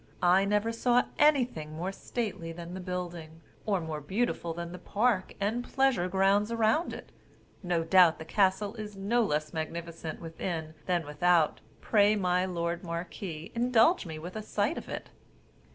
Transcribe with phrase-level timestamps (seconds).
[0.23, 5.35] I never saw anything more stately than the building, or more beautiful than the park
[5.39, 7.11] and pleasure grounds around it;
[7.61, 13.51] no doubt the castle is no less magnificent within than without: pray, my lord marquis,
[13.53, 15.11] indulge me with a sight of it."